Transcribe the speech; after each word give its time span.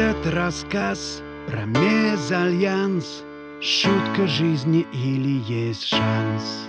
Этот 0.00 0.32
рассказ 0.32 1.20
про 1.46 1.66
мезальянс. 1.66 3.22
Шутка 3.60 4.26
жизни 4.26 4.86
или 4.94 5.42
есть 5.46 5.84
шанс? 5.88 6.68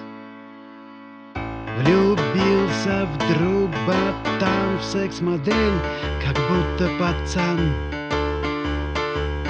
Влюбился 1.78 3.08
вдруг 3.14 3.70
ботан 3.88 4.78
в 4.78 4.84
секс-модель 4.84 5.80
Как 6.22 6.36
будто 6.50 6.90
пацан. 7.00 7.58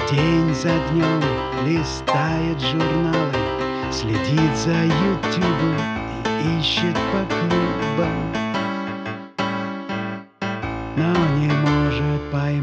День 0.08 0.54
за 0.54 0.78
днем 0.92 1.20
листает 1.66 2.60
журналы 2.60 3.34
Следит 3.90 4.56
за 4.58 4.84
ютубом 4.84 5.76
и 6.40 6.60
ищет 6.60 6.94
по 7.10 7.24
клубам. 7.34 8.32
Но 10.96 11.12
не 11.36 11.48
может 11.48 12.30
поймать 12.30 12.61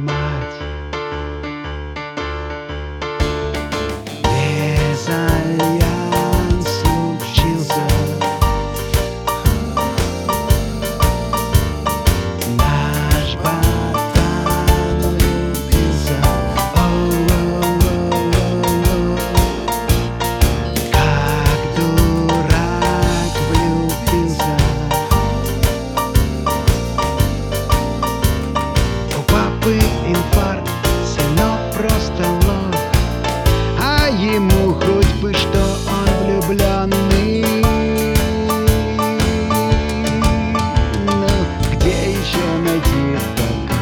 папы 29.79 29.85
инфаркт, 30.07 30.69
сынок 31.05 31.59
просто 31.73 32.23
лох. 32.47 32.75
А 33.81 34.09
ему 34.09 34.73
хоть 34.73 35.13
бы 35.21 35.33
что 35.33 35.77
он 35.87 36.07
влюбленный. 36.25 37.45
Ну, 41.05 41.27
где 41.73 42.11
еще 42.11 42.45
найти 42.63 43.17
такого? 43.35 43.79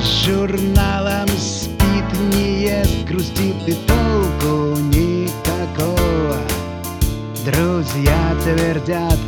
С 0.00 0.04
журналом 0.24 1.28
спит, 1.38 2.08
не 2.34 2.62
ест, 2.62 3.04
грустит 3.08 3.68
и 3.68 3.74
толку 3.86 4.78
никакого. 4.80 6.36
Друзья 7.44 8.36
твердят, 8.44 9.18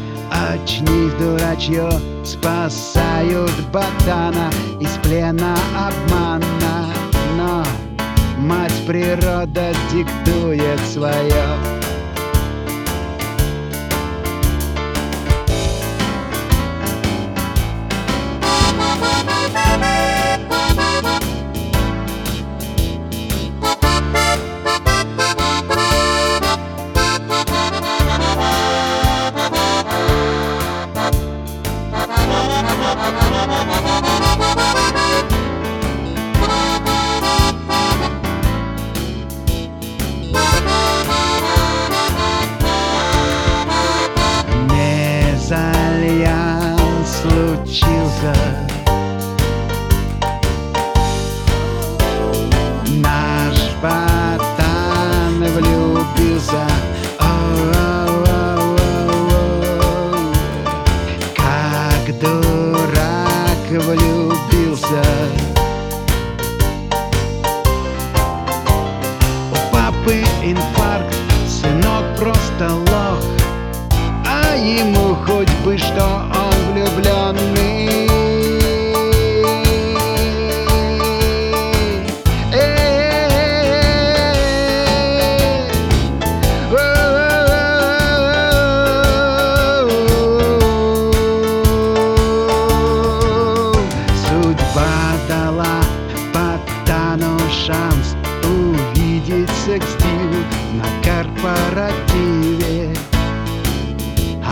очнись, 0.53 1.13
дурачье 1.15 1.91
Спасают 2.25 3.53
ботана 3.73 4.51
из 4.81 4.91
плена 5.03 5.55
обмана. 5.77 6.93
Но 7.37 7.63
мать 8.39 8.73
природа 8.87 9.73
диктует 9.93 10.81
свое 10.93 11.84
Оу-оу-оу-оу. 56.53 57.55
Как 61.35 62.19
дурак 62.21 63.65
влюбился. 63.71 65.05
У 69.51 69.55
папы 69.73 70.17
инфаркт, 70.43 71.17
сынок 71.49 72.05
просто 72.19 72.67
лох. 72.73 73.25
А 74.27 74.55
ему 74.57 75.15
хоть 75.27 75.55
бы 75.65 75.79
что 75.79 76.05
он 76.35 76.73
влюбленный 76.73 78.14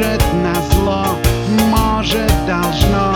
Может 0.00 0.32
назло, 0.32 1.08
может 1.68 2.32
должно. 2.46 3.12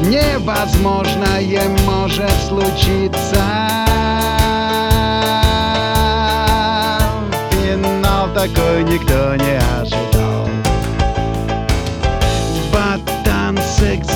Невозможное 0.00 1.68
может 1.84 2.32
случиться. 2.48 3.44
Финал 7.50 8.28
такой 8.32 8.84
никто 8.84 9.36
не 9.36 9.58
ожидал. 9.78 10.48
Ботан 12.72 13.58
секс 13.58 14.08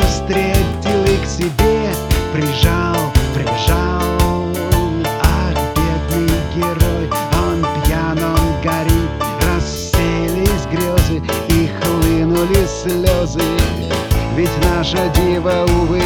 встретил 0.00 1.04
и 1.04 1.18
к 1.22 1.28
себе 1.28 1.92
прижал 2.32 3.13
Ведь 14.36 14.50
наша 14.64 15.08
дива, 15.10 15.64
увы 15.80 16.02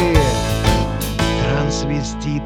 Трансвестит. 1.43 2.43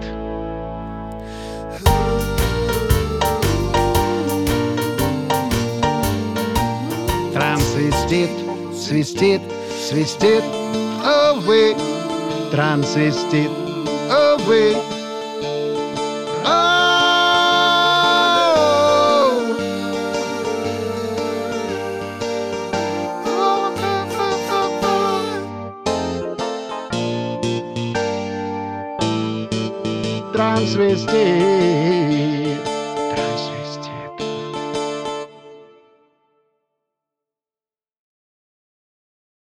Трансвестит, 7.33 8.29
свистит, 8.73 9.41
свистит, 9.89 10.43
увы. 11.03 11.75
Трансвестит, 12.51 13.51
увы 14.09 14.92
Трансвестит 30.33 31.11